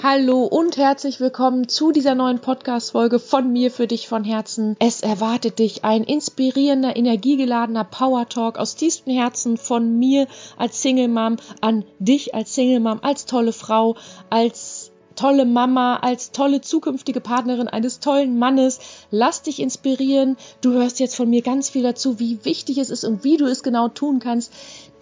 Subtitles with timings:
[0.00, 4.76] Hallo und herzlich willkommen zu dieser neuen Podcast-Folge von mir für dich von Herzen.
[4.78, 11.08] Es erwartet dich ein inspirierender, energiegeladener Power Talk aus tiefstem Herzen von mir als Single
[11.08, 13.96] Mom an dich als Single Mom, als tolle Frau,
[14.30, 14.77] als
[15.18, 18.78] tolle Mama, als tolle zukünftige Partnerin eines tollen Mannes.
[19.10, 20.36] Lass dich inspirieren.
[20.60, 23.46] Du hörst jetzt von mir ganz viel dazu, wie wichtig es ist und wie du
[23.46, 24.52] es genau tun kannst,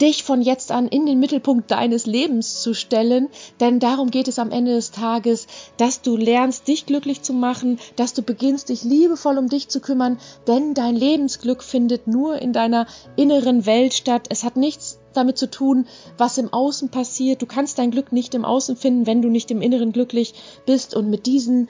[0.00, 3.28] dich von jetzt an in den Mittelpunkt deines Lebens zu stellen,
[3.60, 5.46] denn darum geht es am Ende des Tages,
[5.76, 9.80] dass du lernst, dich glücklich zu machen, dass du beginnst, dich liebevoll um dich zu
[9.80, 12.86] kümmern, denn dein Lebensglück findet nur in deiner
[13.16, 14.26] inneren Welt statt.
[14.30, 15.86] Es hat nichts damit zu tun,
[16.18, 17.42] was im Außen passiert.
[17.42, 20.34] Du kannst dein Glück nicht im Außen finden, wenn du nicht im Inneren glücklich
[20.66, 20.94] bist.
[20.94, 21.68] Und mit diesen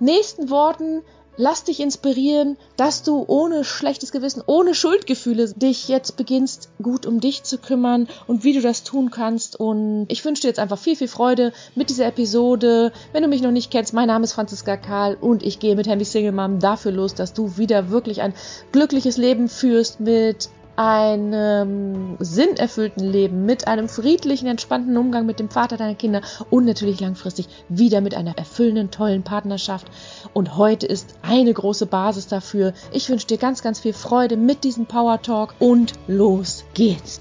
[0.00, 1.02] nächsten Worten
[1.36, 7.18] Lass dich inspirieren, dass du ohne schlechtes Gewissen, ohne Schuldgefühle dich jetzt beginnst, gut um
[7.20, 9.58] dich zu kümmern und wie du das tun kannst.
[9.58, 12.92] Und ich wünsche dir jetzt einfach viel, viel Freude mit dieser Episode.
[13.12, 15.88] Wenn du mich noch nicht kennst, mein Name ist Franziska Karl und ich gehe mit
[15.88, 18.34] Happy Single Mom dafür los, dass du wieder wirklich ein
[18.70, 25.76] glückliches Leben führst mit einem sinnerfüllten Leben, mit einem friedlichen, entspannten Umgang mit dem Vater
[25.76, 29.86] deiner Kinder und natürlich langfristig wieder mit einer erfüllenden, tollen Partnerschaft.
[30.32, 32.72] Und heute ist eine große Basis dafür.
[32.92, 37.20] Ich wünsche dir ganz, ganz viel Freude mit diesem Power Talk und los geht's.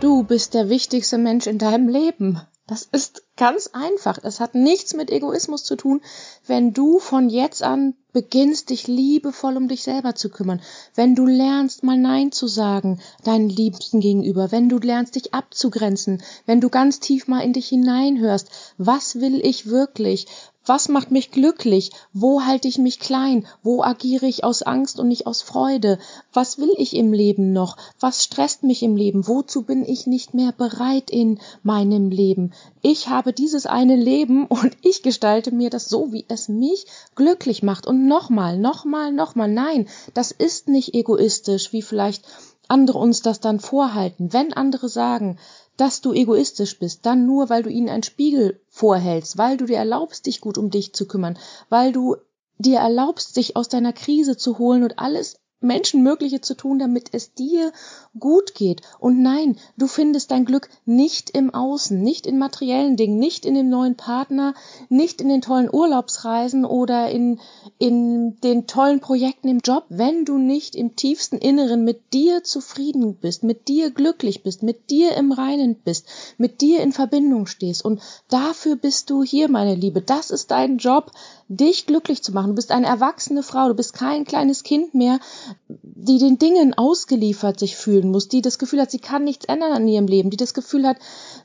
[0.00, 2.40] Du bist der wichtigste Mensch in deinem Leben.
[2.66, 4.18] Das ist ganz einfach.
[4.22, 6.00] Es hat nichts mit Egoismus zu tun,
[6.46, 10.62] wenn du von jetzt an beginnst, dich liebevoll um dich selber zu kümmern,
[10.94, 16.22] wenn du lernst, mal Nein zu sagen, deinen Liebsten gegenüber, wenn du lernst, dich abzugrenzen,
[16.46, 20.26] wenn du ganz tief mal in dich hineinhörst, was will ich wirklich,
[20.66, 21.90] was macht mich glücklich?
[22.12, 23.46] Wo halte ich mich klein?
[23.62, 25.98] Wo agiere ich aus Angst und nicht aus Freude?
[26.32, 27.76] Was will ich im Leben noch?
[28.00, 29.28] Was stresst mich im Leben?
[29.28, 32.52] Wozu bin ich nicht mehr bereit in meinem Leben?
[32.80, 37.62] Ich habe dieses eine Leben und ich gestalte mir das so, wie es mich glücklich
[37.62, 37.86] macht.
[37.86, 42.24] Und nochmal, nochmal, nochmal, nein, das ist nicht egoistisch, wie vielleicht
[42.68, 44.32] andere uns das dann vorhalten.
[44.32, 45.38] Wenn andere sagen,
[45.76, 49.76] dass du egoistisch bist, dann nur, weil du ihnen einen Spiegel vorhältst, weil du dir
[49.76, 52.16] erlaubst, dich gut um dich zu kümmern, weil du
[52.58, 57.34] dir erlaubst, sich aus deiner Krise zu holen und alles Menschenmögliche zu tun, damit es
[57.34, 57.72] dir
[58.18, 58.82] gut geht.
[58.98, 63.54] Und nein, du findest dein Glück nicht im Außen, nicht in materiellen Dingen, nicht in
[63.54, 64.54] dem neuen Partner,
[64.88, 67.40] nicht in den tollen Urlaubsreisen oder in,
[67.78, 73.16] in den tollen Projekten im Job, wenn du nicht im tiefsten Inneren mit dir zufrieden
[73.16, 76.06] bist, mit dir glücklich bist, mit dir im Reinen bist,
[76.38, 77.84] mit dir in Verbindung stehst.
[77.84, 80.00] Und dafür bist du hier, meine Liebe.
[80.00, 81.10] Das ist dein Job,
[81.48, 82.48] dich glücklich zu machen.
[82.48, 85.18] Du bist eine erwachsene Frau, du bist kein kleines Kind mehr,
[85.68, 89.72] die den Dingen ausgeliefert sich fühlen muss, die das Gefühl hat, sie kann nichts ändern
[89.72, 90.96] an ihrem Leben, die das Gefühl hat,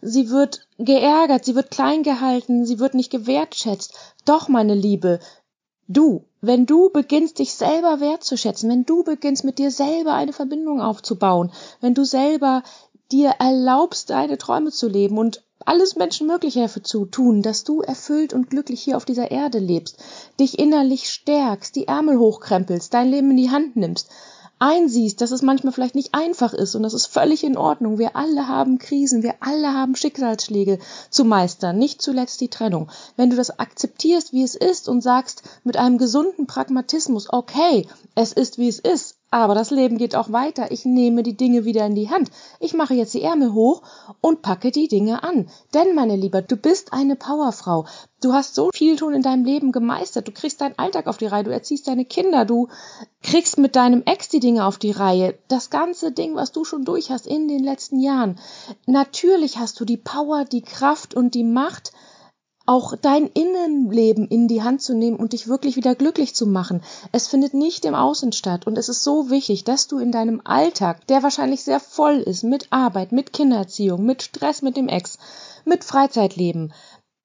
[0.02, 3.94] sie wird geärgert, sie wird klein gehalten, sie wird nicht gewertschätzt.
[4.26, 5.20] Doch, meine Liebe,
[5.88, 10.82] du, wenn du beginnst, dich selber wertzuschätzen, wenn du beginnst, mit dir selber eine Verbindung
[10.82, 12.64] aufzubauen, wenn du selber
[13.12, 18.34] dir erlaubst, deine Träume zu leben und alles Menschenmögliche dafür zu tun, dass du erfüllt
[18.34, 19.98] und glücklich hier auf dieser Erde lebst,
[20.40, 24.10] dich innerlich stärkst, die Ärmel hochkrempelst, dein Leben in die Hand nimmst,
[24.60, 27.98] einsiehst, dass es manchmal vielleicht nicht einfach ist und das ist völlig in Ordnung.
[27.98, 32.90] Wir alle haben Krisen, wir alle haben Schicksalsschläge zu meistern, nicht zuletzt die Trennung.
[33.16, 38.34] Wenn du das akzeptierst, wie es ist und sagst mit einem gesunden Pragmatismus, okay, es
[38.34, 40.72] ist wie es ist, aber das Leben geht auch weiter.
[40.72, 42.32] Ich nehme die Dinge wieder in die Hand.
[42.60, 43.84] Ich mache jetzt die Ärmel hoch
[44.22, 45.50] und packe die Dinge an.
[45.74, 47.86] Denn, meine Lieber, du bist eine Powerfrau.
[48.22, 50.28] Du hast so viel tun in deinem Leben gemeistert.
[50.28, 51.44] Du kriegst deinen Alltag auf die Reihe.
[51.44, 52.46] Du erziehst deine Kinder.
[52.46, 52.68] Du
[53.22, 55.38] kriegst mit deinem Ex die Dinge auf die Reihe.
[55.48, 58.40] Das ganze Ding, was du schon durch hast in den letzten Jahren.
[58.88, 61.92] Natürlich hast du die Power, die Kraft und die Macht,
[62.70, 66.84] auch dein Innenleben in die Hand zu nehmen und dich wirklich wieder glücklich zu machen.
[67.12, 70.40] Es findet nicht im Außen statt und es ist so wichtig, dass du in deinem
[70.44, 75.18] Alltag, der wahrscheinlich sehr voll ist mit Arbeit, mit Kindererziehung, mit Stress mit dem Ex,
[75.66, 76.72] mit Freizeitleben,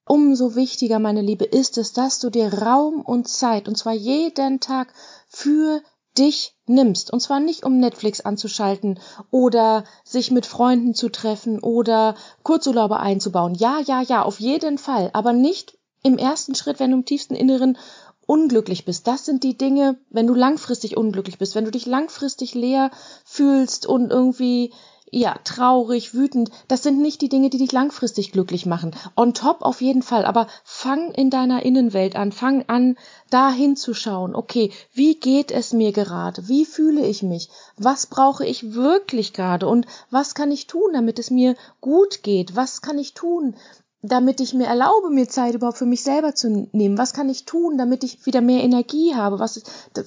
[0.06, 4.60] Umso wichtiger, meine Liebe, ist es, dass du dir Raum und Zeit, und zwar jeden
[4.60, 4.92] Tag,
[5.28, 5.80] für
[6.18, 7.12] dich nimmst.
[7.12, 8.98] Und zwar nicht, um Netflix anzuschalten
[9.30, 13.54] oder sich mit Freunden zu treffen oder Kurzurlaube einzubauen.
[13.54, 15.10] Ja, ja, ja, auf jeden Fall.
[15.12, 17.78] Aber nicht im ersten Schritt, wenn du im tiefsten Inneren
[18.26, 19.06] unglücklich bist.
[19.06, 22.90] Das sind die Dinge, wenn du langfristig unglücklich bist, wenn du dich langfristig leer
[23.24, 24.72] fühlst und irgendwie
[25.10, 28.96] ja, traurig, wütend, das sind nicht die Dinge, die dich langfristig glücklich machen.
[29.16, 32.96] On top auf jeden Fall, aber fang in deiner Innenwelt an, fang an,
[33.30, 34.34] da hinzuschauen.
[34.34, 36.48] Okay, wie geht es mir gerade?
[36.48, 37.48] Wie fühle ich mich?
[37.76, 39.68] Was brauche ich wirklich gerade?
[39.68, 42.56] Und was kann ich tun, damit es mir gut geht?
[42.56, 43.54] Was kann ich tun,
[44.02, 46.98] damit ich mir erlaube, mir Zeit überhaupt für mich selber zu nehmen?
[46.98, 49.38] Was kann ich tun, damit ich wieder mehr Energie habe?
[49.38, 49.62] Was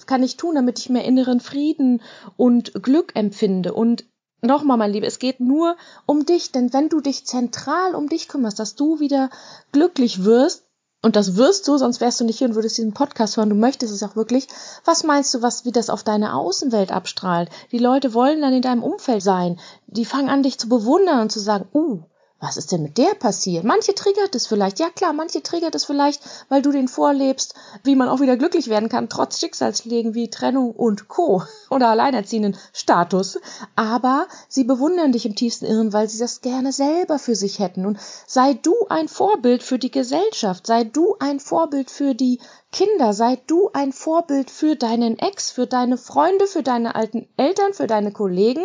[0.05, 2.01] kann ich tun, damit ich mehr inneren Frieden
[2.35, 3.73] und Glück empfinde?
[3.73, 4.05] Und
[4.41, 5.75] nochmal, mein Lieber, es geht nur
[6.05, 9.29] um dich, denn wenn du dich zentral um dich kümmerst, dass du wieder
[9.71, 10.63] glücklich wirst,
[11.03, 13.49] und das wirst du, sonst wärst du nicht hier und würdest diesen Podcast hören.
[13.49, 14.47] Du möchtest es auch wirklich.
[14.83, 17.49] Was meinst du, was, wie das auf deine Außenwelt abstrahlt?
[17.71, 19.59] Die Leute wollen dann in deinem Umfeld sein.
[19.85, 21.99] Die fangen an, dich zu bewundern und zu sagen, uh,
[22.39, 23.63] was ist denn mit der passiert?
[23.63, 27.95] Manche triggert es vielleicht, ja klar, manche triggert es vielleicht, weil du den vorlebst, wie
[27.95, 31.43] man auch wieder glücklich werden kann, trotz Schicksalsschlägen wie Trennung und Co.
[31.71, 33.39] oder alleinerziehenden Status.
[33.75, 37.85] Aber sie bewundern dich im tiefsten Irren, weil sie das gerne selber für sich hätten.
[37.85, 37.97] Und
[38.27, 42.39] sei du ein Vorbild für die Gesellschaft, sei du ein Vorbild für die
[42.77, 47.73] Kinder, sei du ein Vorbild für deinen Ex, für deine Freunde, für deine alten Eltern,
[47.73, 48.63] für deine Kollegen,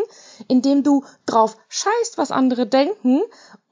[0.49, 3.23] indem du drauf scheißt, was andere denken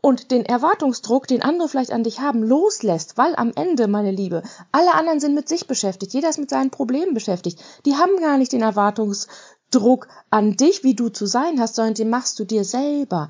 [0.00, 4.42] und den Erwartungsdruck, den andere vielleicht an dich haben, loslässt, weil am Ende, meine Liebe,
[4.72, 7.62] alle anderen sind mit sich beschäftigt, jeder ist mit seinen Problemen beschäftigt.
[7.84, 12.08] Die haben gar nicht den Erwartungsdruck an dich, wie du zu sein hast, sondern den
[12.08, 13.28] machst du dir selber.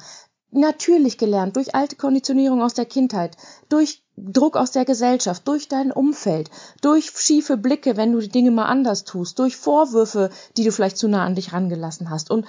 [0.53, 3.37] Natürlich gelernt, durch alte Konditionierung aus der Kindheit,
[3.69, 6.51] durch Druck aus der Gesellschaft, durch dein Umfeld,
[6.81, 10.99] durch schiefe Blicke, wenn du die Dinge mal anders tust, durch Vorwürfe, die du vielleicht
[10.99, 12.31] zu nah an dich rangelassen hast.
[12.31, 12.47] Und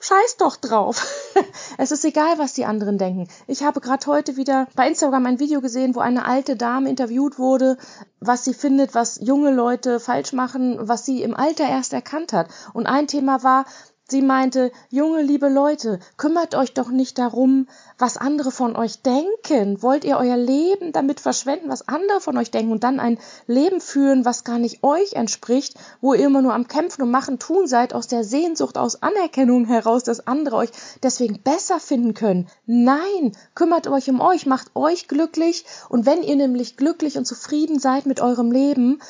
[0.00, 1.06] Scheiß doch drauf.
[1.78, 3.26] es ist egal, was die anderen denken.
[3.46, 7.38] Ich habe gerade heute wieder bei Instagram ein Video gesehen, wo eine alte Dame interviewt
[7.38, 7.78] wurde,
[8.20, 12.48] was sie findet, was junge Leute falsch machen, was sie im Alter erst erkannt hat.
[12.74, 13.64] Und ein Thema war,
[14.06, 17.66] Sie meinte, junge, liebe Leute, kümmert euch doch nicht darum,
[17.98, 19.82] was andere von euch denken.
[19.82, 23.80] Wollt ihr euer Leben damit verschwenden, was andere von euch denken und dann ein Leben
[23.80, 27.66] führen, was gar nicht euch entspricht, wo ihr immer nur am Kämpfen und Machen tun
[27.66, 30.70] seid, aus der Sehnsucht, aus Anerkennung heraus, dass andere euch
[31.02, 32.46] deswegen besser finden können?
[32.66, 37.78] Nein, kümmert euch um euch, macht euch glücklich und wenn ihr nämlich glücklich und zufrieden
[37.78, 39.00] seid mit eurem Leben,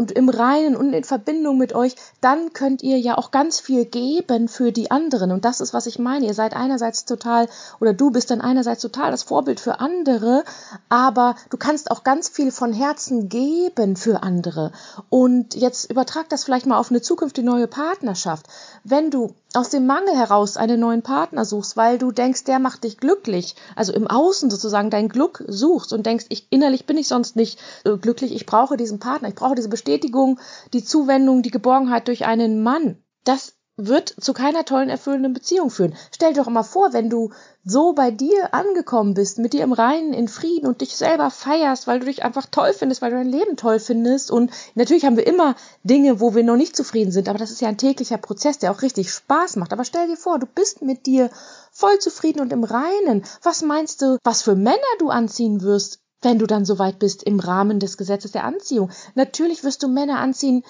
[0.00, 3.84] und im Reinen und in Verbindung mit euch, dann könnt ihr ja auch ganz viel
[3.84, 5.32] geben für die anderen.
[5.32, 6.26] Und das ist, was ich meine.
[6.26, 7.48] Ihr seid einerseits total,
[7.80, 10.44] oder du bist dann einerseits total das Vorbild für andere,
[10.88, 14.72] aber du kannst auch ganz viel von Herzen geben für andere.
[15.08, 18.46] Und jetzt übertrag das vielleicht mal auf eine zukünftige neue Partnerschaft.
[18.84, 22.84] Wenn du aus dem Mangel heraus einen neuen Partner suchst, weil du denkst, der macht
[22.84, 27.08] dich glücklich, also im Außen sozusagen dein Glück suchst und denkst, ich innerlich bin ich
[27.08, 30.38] sonst nicht äh, glücklich, ich brauche diesen Partner, ich brauche diese Bestätigung,
[30.72, 32.98] die Zuwendung, die Geborgenheit durch einen Mann.
[33.24, 33.54] Das
[33.86, 35.94] wird zu keiner tollen, erfüllenden Beziehung führen.
[36.12, 37.30] Stell dir doch mal vor, wenn du
[37.64, 41.86] so bei dir angekommen bist, mit dir im Reinen, in Frieden und dich selber feierst,
[41.86, 44.30] weil du dich einfach toll findest, weil du dein Leben toll findest.
[44.30, 47.60] Und natürlich haben wir immer Dinge, wo wir noch nicht zufrieden sind, aber das ist
[47.60, 49.72] ja ein täglicher Prozess, der auch richtig Spaß macht.
[49.72, 51.30] Aber stell dir vor, du bist mit dir
[51.70, 53.24] voll zufrieden und im Reinen.
[53.42, 56.00] Was meinst du, was für Männer du anziehen wirst?
[56.22, 58.90] wenn du dann soweit bist im Rahmen des Gesetzes der Anziehung.
[59.14, 60.64] Natürlich wirst du Männer anziehen,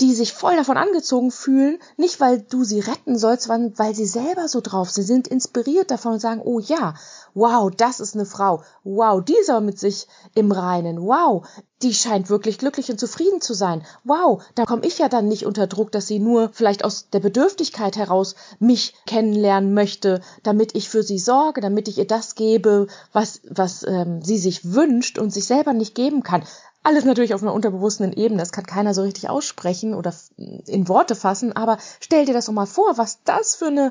[0.00, 4.06] die sich voll davon angezogen fühlen, nicht weil du sie retten sollst, sondern weil sie
[4.06, 6.94] selber so drauf sind, sind inspiriert davon und sagen, oh ja,
[7.34, 11.46] wow, das ist eine Frau, wow, die ist aber mit sich im Reinen, wow,
[11.82, 15.44] die scheint wirklich glücklich und zufrieden zu sein, wow, da komme ich ja dann nicht
[15.44, 20.88] unter Druck, dass sie nur vielleicht aus der Bedürftigkeit heraus mich kennenlernen möchte, damit ich
[20.88, 25.30] für sie sorge, damit ich ihr das gebe, was, was ähm, sie sich wünscht und
[25.30, 26.44] sich selber nicht geben kann.
[26.86, 28.38] Alles natürlich auf einer unterbewussten Ebene.
[28.38, 31.52] Das kann keiner so richtig aussprechen oder in Worte fassen.
[31.52, 33.90] Aber stell dir das doch mal vor, was das für eine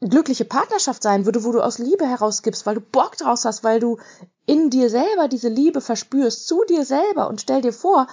[0.00, 3.80] glückliche Partnerschaft sein würde, wo du aus Liebe herausgibst, weil du Bock draus hast, weil
[3.80, 3.98] du
[4.46, 7.26] in dir selber diese Liebe verspürst, zu dir selber.
[7.26, 8.06] Und stell dir vor,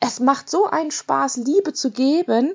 [0.00, 2.52] es macht so einen Spaß, Liebe zu geben,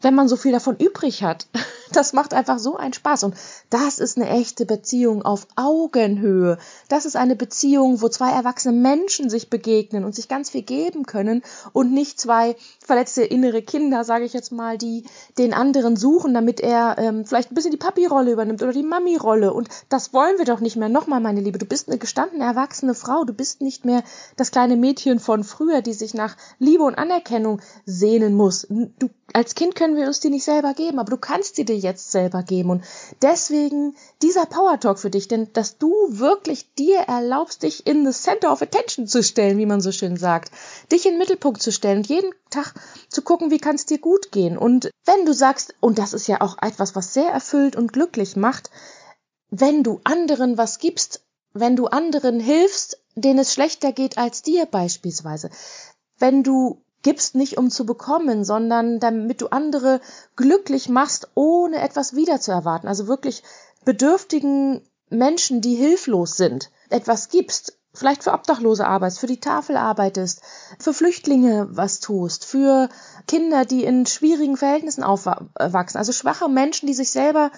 [0.00, 1.46] wenn man so viel davon übrig hat.
[1.92, 3.24] Das macht einfach so einen Spaß.
[3.24, 3.34] Und
[3.68, 6.56] das ist eine echte Beziehung auf Augenhöhe.
[6.88, 11.04] Das ist eine Beziehung, wo zwei erwachsene Menschen sich begegnen und sich ganz viel geben
[11.04, 11.42] können
[11.72, 15.02] und nicht zwei verletzte innere Kinder, sage ich jetzt mal, die
[15.36, 19.52] den anderen suchen, damit er ähm, vielleicht ein bisschen die Papi-Rolle übernimmt oder die Mami-Rolle.
[19.52, 20.88] Und das wollen wir doch nicht mehr.
[20.88, 23.24] Nochmal, meine Liebe, du bist eine gestandene, erwachsene Frau.
[23.24, 24.04] Du bist nicht mehr
[24.36, 28.68] das kleine Mädchen von früher, die sich nach Liebe und Anerkennung sehnen muss.
[28.70, 31.76] Du als Kind können wir uns die nicht selber geben, aber du kannst sie dir
[31.76, 32.70] jetzt selber geben.
[32.70, 32.84] Und
[33.22, 38.18] deswegen dieser Power Talk für dich, denn dass du wirklich dir erlaubst, dich in the
[38.18, 40.52] center of attention zu stellen, wie man so schön sagt,
[40.90, 42.74] dich in den Mittelpunkt zu stellen und jeden Tag
[43.08, 44.58] zu gucken, wie kann es dir gut gehen.
[44.58, 48.36] Und wenn du sagst, und das ist ja auch etwas, was sehr erfüllt und glücklich
[48.36, 48.70] macht,
[49.50, 54.66] wenn du anderen was gibst, wenn du anderen hilfst, denen es schlechter geht als dir
[54.66, 55.50] beispielsweise,
[56.18, 60.00] wenn du gibst nicht um zu bekommen, sondern damit du andere
[60.36, 62.88] glücklich machst, ohne etwas wiederzuerwarten.
[62.88, 63.42] Also wirklich
[63.84, 70.42] bedürftigen Menschen, die hilflos sind, etwas gibst, vielleicht für Obdachlose arbeitest, für die Tafel arbeitest,
[70.78, 72.88] für Flüchtlinge was tust, für
[73.26, 77.50] Kinder, die in schwierigen Verhältnissen aufwachsen, also schwache Menschen, die sich selber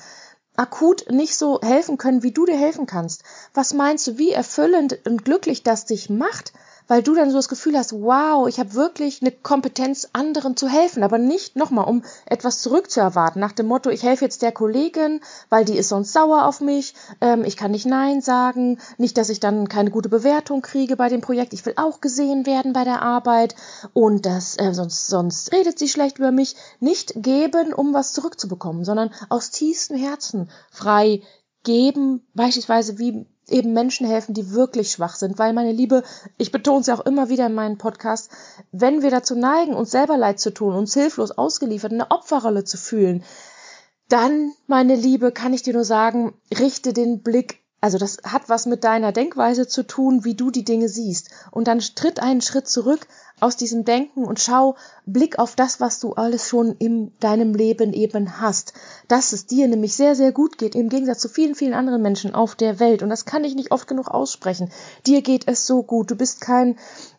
[0.56, 3.24] akut nicht so helfen können, wie du dir helfen kannst.
[3.54, 6.52] Was meinst du, wie erfüllend und glücklich das dich macht,
[6.88, 10.68] weil du dann so das Gefühl hast, wow, ich habe wirklich eine Kompetenz, anderen zu
[10.68, 15.20] helfen, aber nicht nochmal, um etwas zurückzuerwarten, nach dem Motto, ich helfe jetzt der Kollegin,
[15.48, 19.28] weil die ist sonst sauer auf mich, ähm, ich kann nicht Nein sagen, nicht, dass
[19.28, 22.84] ich dann keine gute Bewertung kriege bei dem Projekt, ich will auch gesehen werden bei
[22.84, 23.54] der Arbeit
[23.92, 28.84] und das, äh, sonst, sonst redet sie schlecht über mich, nicht geben, um was zurückzubekommen,
[28.84, 31.22] sondern aus tiefstem Herzen frei
[31.64, 36.02] geben, beispielsweise wie eben Menschen helfen, die wirklich schwach sind, weil meine Liebe,
[36.38, 38.28] ich betone es ja auch immer wieder in meinen Podcasts,
[38.70, 42.76] wenn wir dazu neigen, uns selber leid zu tun, uns hilflos ausgeliefert, eine Opferrolle zu
[42.76, 43.24] fühlen,
[44.08, 48.66] dann, meine Liebe, kann ich dir nur sagen, richte den Blick also das hat was
[48.66, 51.30] mit deiner Denkweise zu tun, wie du die Dinge siehst.
[51.50, 53.08] Und dann tritt einen Schritt zurück
[53.40, 57.92] aus diesem Denken und schau Blick auf das, was du alles schon in deinem Leben
[57.92, 58.72] eben hast.
[59.08, 62.36] Dass es dir nämlich sehr, sehr gut geht, im Gegensatz zu vielen, vielen anderen Menschen
[62.36, 63.02] auf der Welt.
[63.02, 64.70] Und das kann ich nicht oft genug aussprechen.
[65.04, 66.08] Dir geht es so gut.
[66.08, 66.78] Du bist kein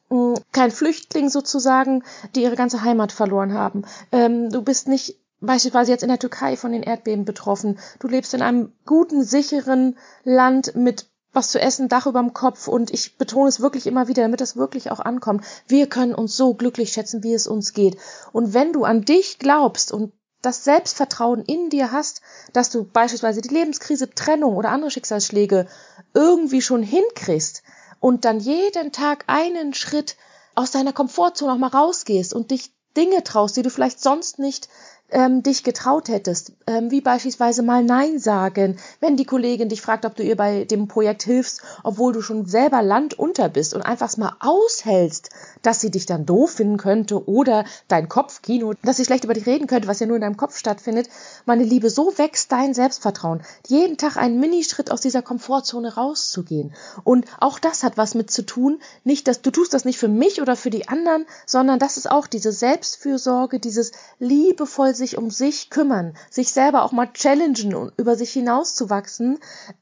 [0.09, 2.05] mm, kein Flüchtling sozusagen,
[2.35, 3.83] die ihre ganze Heimat verloren haben.
[4.13, 7.79] Ähm, du bist nicht beispielsweise jetzt in der Türkei von den Erdbeben betroffen.
[7.99, 12.91] Du lebst in einem guten, sicheren Land mit was zu essen, Dach überm Kopf und
[12.93, 15.43] ich betone es wirklich immer wieder, damit es wirklich auch ankommt.
[15.67, 17.97] Wir können uns so glücklich schätzen, wie es uns geht.
[18.31, 22.21] Und wenn du an dich glaubst und das Selbstvertrauen in dir hast,
[22.51, 25.67] dass du beispielsweise die Lebenskrise, Trennung oder andere Schicksalsschläge
[26.13, 27.63] irgendwie schon hinkriegst
[27.99, 30.17] und dann jeden Tag einen Schritt
[30.53, 34.67] aus deiner Komfortzone auch mal rausgehst und dich Dinge traust, die du vielleicht sonst nicht
[35.13, 40.05] ähm, dich getraut hättest, ähm, wie beispielsweise mal Nein sagen, wenn die Kollegin dich fragt,
[40.05, 44.15] ob du ihr bei dem Projekt hilfst, obwohl du schon selber landunter bist und einfach
[44.17, 45.29] mal aushältst,
[45.63, 49.47] dass sie dich dann doof finden könnte oder dein Kopfkino, dass sie schlecht über dich
[49.47, 51.09] reden könnte, was ja nur in deinem Kopf stattfindet.
[51.45, 53.41] Meine Liebe, so wächst dein Selbstvertrauen.
[53.67, 56.73] Jeden Tag einen Minischritt aus dieser Komfortzone rauszugehen.
[57.03, 60.07] Und auch das hat was mit zu tun, nicht, dass du tust das nicht für
[60.07, 65.31] mich oder für die anderen, sondern das ist auch diese Selbstfürsorge, dieses liebevoll sich um
[65.31, 69.39] sich kümmern, sich selber auch mal challengen und über sich hinauszuwachsen,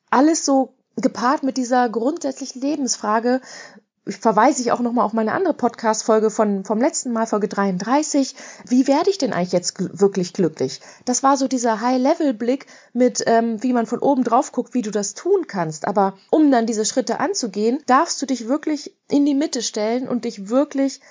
[0.09, 3.41] alles so gepaart mit dieser grundsätzlichen Lebensfrage,
[4.11, 8.35] verweise ich auch nochmal auf meine andere Podcast-Folge von, vom letzten Mal, Folge 33.
[8.67, 10.81] Wie werde ich denn eigentlich jetzt wirklich glücklich?
[11.05, 14.91] Das war so dieser High-Level-Blick mit, ähm, wie man von oben drauf guckt, wie du
[14.91, 15.87] das tun kannst.
[15.87, 20.25] Aber um dann diese Schritte anzugehen, darfst du dich wirklich in die Mitte stellen und
[20.25, 21.01] dich wirklich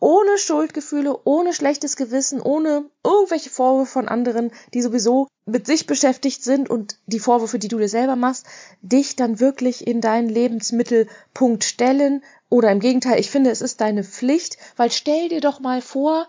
[0.00, 6.42] ohne Schuldgefühle, ohne schlechtes Gewissen, ohne irgendwelche Vorwürfe von anderen, die sowieso mit sich beschäftigt
[6.42, 8.46] sind und die Vorwürfe, die du dir selber machst,
[8.82, 12.22] dich dann wirklich in deinen Lebensmittelpunkt stellen.
[12.48, 16.28] Oder im Gegenteil, ich finde, es ist deine Pflicht, weil stell dir doch mal vor,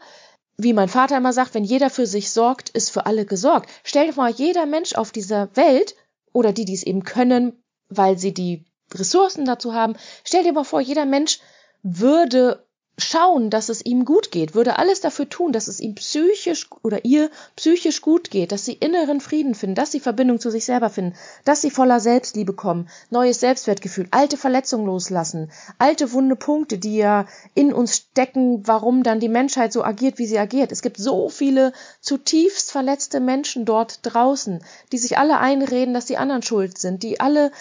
[0.57, 3.69] wie mein Vater immer sagt, wenn jeder für sich sorgt, ist für alle gesorgt.
[3.83, 5.95] Stell dir mal, jeder Mensch auf dieser Welt
[6.33, 10.65] oder die, die es eben können, weil sie die Ressourcen dazu haben, stell dir mal
[10.65, 11.39] vor, jeder Mensch
[11.83, 12.65] würde
[12.99, 17.05] schauen, dass es ihm gut geht, würde alles dafür tun, dass es ihm psychisch oder
[17.05, 20.89] ihr psychisch gut geht, dass sie inneren Frieden finden, dass sie Verbindung zu sich selber
[20.89, 21.15] finden,
[21.45, 27.25] dass sie voller Selbstliebe kommen, neues Selbstwertgefühl, alte Verletzungen loslassen, alte wunde Punkte, die ja
[27.53, 30.71] in uns stecken, warum dann die Menschheit so agiert, wie sie agiert.
[30.71, 36.17] Es gibt so viele zutiefst verletzte Menschen dort draußen, die sich alle einreden, dass die
[36.17, 37.51] anderen schuld sind, die alle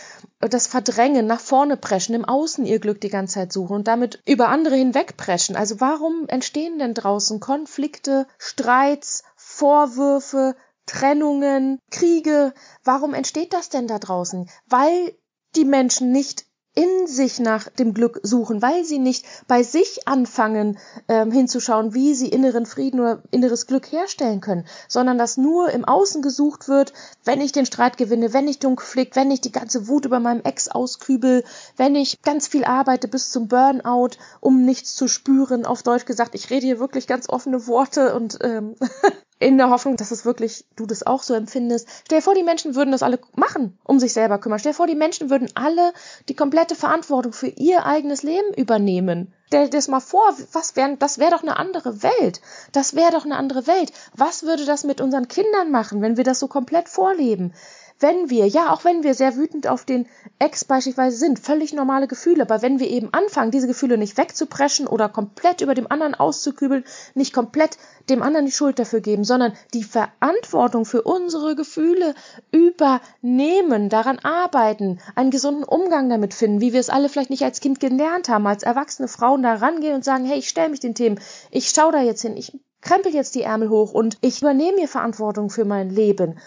[0.40, 4.22] das Verdrängen, nach vorne preschen, im Außen ihr Glück die ganze Zeit suchen und damit
[4.24, 5.56] über andere hinwegpreschen.
[5.56, 10.54] Also warum entstehen denn draußen Konflikte, Streits, Vorwürfe,
[10.86, 12.54] Trennungen, Kriege?
[12.84, 14.48] Warum entsteht das denn da draußen?
[14.66, 15.16] Weil
[15.56, 20.78] die Menschen nicht in sich nach dem Glück suchen, weil sie nicht bei sich anfangen
[21.08, 25.84] ähm, hinzuschauen, wie sie inneren Frieden oder inneres Glück herstellen können, sondern dass nur im
[25.84, 26.92] Außen gesucht wird,
[27.24, 30.20] wenn ich den Streit gewinne, wenn ich den Konflikt, wenn ich die ganze Wut über
[30.20, 31.42] meinem Ex auskübel,
[31.76, 34.10] wenn ich ganz viel arbeite bis zum Burnout,
[34.40, 35.66] um nichts zu spüren.
[35.66, 38.76] Auf Deutsch gesagt, ich rede hier wirklich ganz offene Worte und ähm,
[39.38, 41.88] in der Hoffnung, dass es wirklich du das auch so empfindest.
[42.04, 44.58] Stell dir vor, die Menschen würden das alle machen, um sich selber kümmern.
[44.58, 45.92] Stell dir vor, die Menschen würden alle
[46.28, 49.32] die komplette Verantwortung für ihr eigenes Leben übernehmen.
[49.46, 52.40] Stell dir das mal vor, was wäre, das wäre doch eine andere Welt.
[52.72, 53.92] Das wäre doch eine andere Welt.
[54.14, 57.54] Was würde das mit unseren Kindern machen, wenn wir das so komplett vorleben?
[58.00, 60.06] Wenn wir, ja, auch wenn wir sehr wütend auf den
[60.38, 64.86] Ex beispielsweise sind, völlig normale Gefühle, aber wenn wir eben anfangen, diese Gefühle nicht wegzupreschen
[64.86, 67.76] oder komplett über dem anderen auszukübeln, nicht komplett
[68.08, 72.14] dem anderen die Schuld dafür geben, sondern die Verantwortung für unsere Gefühle
[72.52, 77.60] übernehmen, daran arbeiten, einen gesunden Umgang damit finden, wie wir es alle vielleicht nicht als
[77.60, 80.94] Kind gelernt haben, als erwachsene Frauen da rangehen und sagen, hey, ich stelle mich den
[80.94, 81.18] Themen,
[81.50, 84.88] ich schau da jetzt hin, ich krempel jetzt die Ärmel hoch und ich übernehme mir
[84.88, 86.38] Verantwortung für mein Leben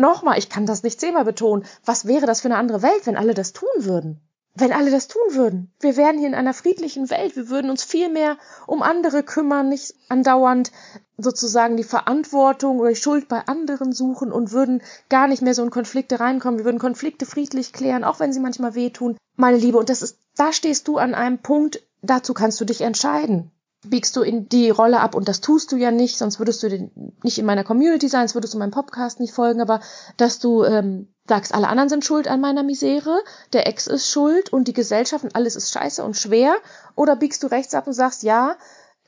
[0.00, 3.16] nochmal, ich kann das nicht zehnmal betonen, was wäre das für eine andere Welt, wenn
[3.16, 4.20] alle das tun würden?
[4.54, 5.70] Wenn alle das tun würden.
[5.78, 7.36] Wir wären hier in einer friedlichen Welt.
[7.36, 10.72] Wir würden uns viel mehr um andere kümmern, nicht andauernd
[11.16, 15.62] sozusagen die Verantwortung oder die Schuld bei anderen suchen und würden gar nicht mehr so
[15.62, 16.58] in Konflikte reinkommen.
[16.58, 19.16] Wir würden Konflikte friedlich klären, auch wenn sie manchmal wehtun.
[19.36, 22.80] Meine Liebe, und das ist, da stehst du an einem Punkt, dazu kannst du dich
[22.80, 23.52] entscheiden
[23.86, 26.90] biegst du in die Rolle ab und das tust du ja nicht, sonst würdest du
[27.22, 29.80] nicht in meiner Community sein, sonst würdest du meinem Podcast nicht folgen, aber
[30.16, 33.22] dass du ähm, sagst, alle anderen sind schuld an meiner Misere,
[33.52, 36.54] der Ex ist schuld und die Gesellschaft und alles ist scheiße und schwer,
[36.94, 38.56] oder biegst du rechts ab und sagst, ja,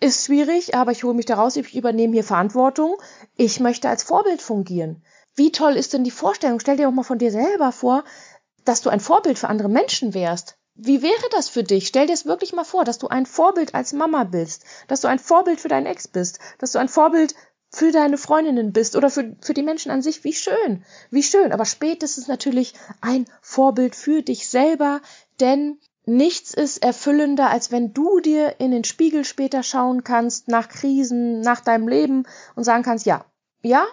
[0.00, 2.96] ist schwierig, aber ich hole mich da raus, ich übernehme hier Verantwortung,
[3.36, 5.02] ich möchte als Vorbild fungieren.
[5.34, 6.60] Wie toll ist denn die Vorstellung?
[6.60, 8.04] Stell dir auch mal von dir selber vor,
[8.64, 10.58] dass du ein Vorbild für andere Menschen wärst.
[10.74, 11.86] Wie wäre das für dich?
[11.86, 15.08] Stell dir es wirklich mal vor, dass du ein Vorbild als Mama bist, dass du
[15.08, 17.34] ein Vorbild für deinen Ex bist, dass du ein Vorbild
[17.70, 20.24] für deine Freundinnen bist oder für, für die Menschen an sich.
[20.24, 21.52] Wie schön, wie schön.
[21.52, 25.00] Aber spätestens natürlich ein Vorbild für dich selber,
[25.40, 30.68] denn nichts ist erfüllender, als wenn du dir in den Spiegel später schauen kannst, nach
[30.68, 32.24] Krisen, nach deinem Leben
[32.56, 33.24] und sagen kannst, ja,
[33.62, 33.86] ja,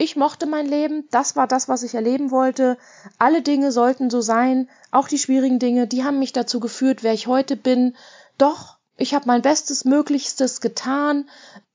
[0.00, 2.78] ich mochte mein Leben, das war das, was ich erleben wollte.
[3.18, 7.12] Alle Dinge sollten so sein, auch die schwierigen Dinge, die haben mich dazu geführt, wer
[7.12, 7.94] ich heute bin.
[8.38, 11.28] Doch, ich habe mein Bestes, Möglichstes getan,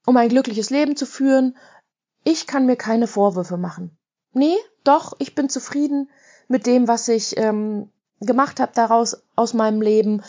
[0.08, 1.56] um ein glückliches Leben zu führen.
[2.24, 3.96] Ich kann mir keine Vorwürfe machen.
[4.34, 6.10] Nee, doch, ich bin zufrieden
[6.48, 7.92] mit dem, was ich ähm,
[8.22, 10.24] gemacht habe daraus aus meinem Leben,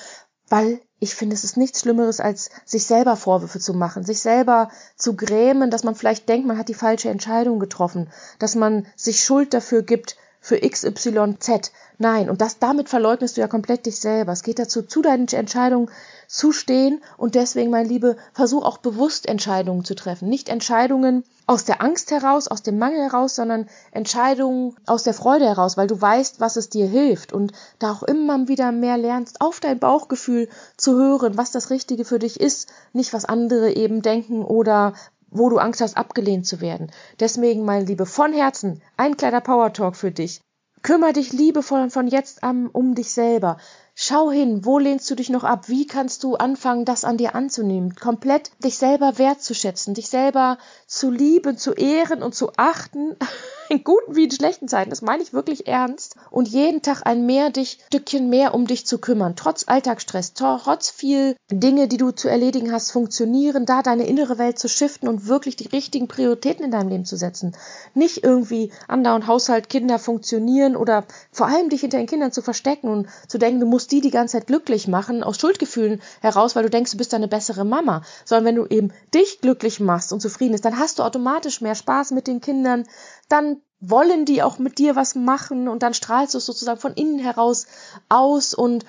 [0.50, 4.70] weil ich finde, es ist nichts Schlimmeres, als sich selber Vorwürfe zu machen, sich selber
[4.96, 9.22] zu grämen, dass man vielleicht denkt, man hat die falsche Entscheidung getroffen, dass man sich
[9.22, 11.72] Schuld dafür gibt für XYZ.
[11.98, 14.30] Nein, und das damit verleugnest du ja komplett dich selber.
[14.30, 15.90] Es geht dazu, zu deinen Entscheidungen
[16.28, 20.28] zu stehen und deswegen, mein Liebe, versuch auch bewusst Entscheidungen zu treffen.
[20.28, 25.46] Nicht Entscheidungen aus der Angst heraus, aus dem Mangel heraus, sondern Entscheidungen aus der Freude
[25.46, 29.40] heraus, weil du weißt, was es dir hilft und da auch immer wieder mehr lernst,
[29.40, 34.00] auf dein Bauchgefühl zu hören, was das Richtige für dich ist, nicht was andere eben
[34.00, 34.92] denken oder
[35.30, 36.90] wo du Angst hast, abgelehnt zu werden.
[37.20, 40.40] Deswegen, meine Liebe, von Herzen, ein kleiner Power Talk für dich.
[40.82, 43.56] Kümmer dich liebevoll von jetzt an um dich selber.
[43.96, 45.68] Schau hin, wo lehnst du dich noch ab?
[45.68, 47.96] Wie kannst du anfangen, das an dir anzunehmen?
[47.96, 53.16] Komplett dich selber wertzuschätzen, dich selber zu lieben, zu ehren und zu achten.
[53.68, 56.14] In guten wie in schlechten Zeiten, das meine ich wirklich ernst.
[56.30, 59.34] Und jeden Tag ein mehr dich, Stückchen mehr um dich zu kümmern.
[59.34, 64.58] Trotz Alltagsstress, trotz viel Dinge, die du zu erledigen hast, funktionieren, da deine innere Welt
[64.58, 67.56] zu shiften und wirklich die richtigen Prioritäten in deinem Leben zu setzen.
[67.94, 72.88] Nicht irgendwie andauernd Haushalt, Kinder funktionieren oder vor allem dich hinter den Kindern zu verstecken
[72.88, 76.62] und zu denken, du musst die die ganze Zeit glücklich machen, aus Schuldgefühlen heraus, weil
[76.62, 78.02] du denkst, du bist eine bessere Mama.
[78.24, 81.74] Sondern wenn du eben dich glücklich machst und zufrieden bist, dann hast du automatisch mehr
[81.74, 82.84] Spaß mit den Kindern,
[83.28, 86.94] dann wollen die auch mit dir was machen und dann strahlst du es sozusagen von
[86.94, 87.66] innen heraus
[88.08, 88.84] aus und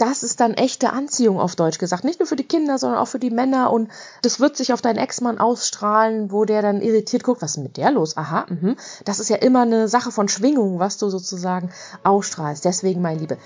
[0.00, 2.04] das ist dann echte Anziehung auf Deutsch gesagt.
[2.04, 3.70] Nicht nur für die Kinder, sondern auch für die Männer.
[3.70, 3.90] Und
[4.22, 7.76] das wird sich auf deinen Ex-Mann ausstrahlen, wo der dann irritiert guckt, was ist mit
[7.76, 8.16] der los?
[8.16, 8.76] Aha, mh.
[9.04, 11.70] das ist ja immer eine Sache von Schwingung, was du sozusagen
[12.02, 12.64] ausstrahlst.
[12.64, 13.36] Deswegen, mein Liebe,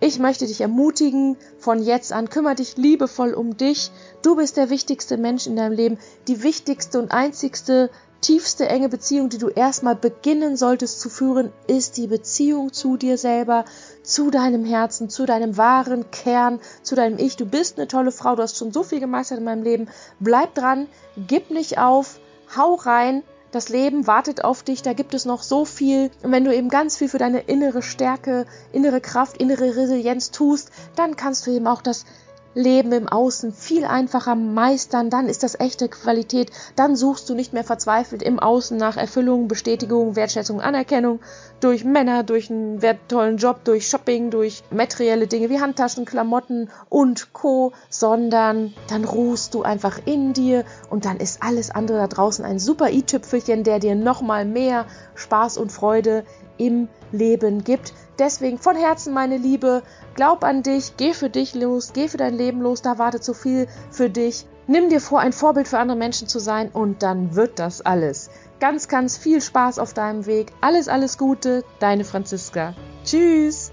[0.00, 3.90] ich möchte dich ermutigen, von jetzt an kümmere dich liebevoll um dich.
[4.20, 7.88] Du bist der wichtigste Mensch in deinem Leben, die wichtigste und einzigste,
[8.22, 13.18] tiefste enge Beziehung, die du erstmal beginnen solltest zu führen, ist die Beziehung zu dir
[13.18, 13.66] selber,
[14.02, 17.36] zu deinem Herzen, zu deinem wahren Kern, zu deinem Ich.
[17.36, 19.88] Du bist eine tolle Frau, du hast schon so viel gemeistert in meinem Leben.
[20.20, 22.20] Bleib dran, gib nicht auf,
[22.56, 26.10] hau rein, das Leben wartet auf dich, da gibt es noch so viel.
[26.22, 30.70] Und wenn du eben ganz viel für deine innere Stärke, innere Kraft, innere Resilienz tust,
[30.96, 32.06] dann kannst du eben auch das
[32.54, 37.52] Leben im Außen viel einfacher meistern, dann ist das echte Qualität, dann suchst du nicht
[37.52, 41.20] mehr verzweifelt im Außen nach Erfüllung, Bestätigung, Wertschätzung, Anerkennung.
[41.60, 47.32] Durch Männer, durch einen tollen Job, durch Shopping, durch materielle Dinge wie Handtaschen, Klamotten und
[47.32, 52.44] Co, sondern dann ruhst du einfach in dir und dann ist alles andere da draußen
[52.44, 56.24] ein super i-Tüpfelchen, der dir nochmal mehr Spaß und Freude
[56.58, 57.92] im Leben gibt.
[58.18, 59.82] Deswegen von Herzen meine Liebe,
[60.14, 63.32] glaub an dich, geh für dich los, geh für dein Leben los, da wartet so
[63.34, 64.46] viel für dich.
[64.66, 68.30] Nimm dir vor, ein Vorbild für andere Menschen zu sein und dann wird das alles.
[68.62, 70.52] ganz, ganz viel Spaß auf deinem Weg.
[70.60, 72.74] Alles, alles Gute, deine Franziska.
[73.04, 73.71] Tschüss!